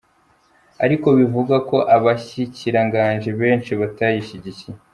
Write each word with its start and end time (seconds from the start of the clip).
Ariko 0.85 1.07
bivugwa 1.19 1.57
ko 1.69 1.77
abashikiranganji 1.95 3.29
benshi 3.41 3.71
batayashigikiye. 3.79 4.77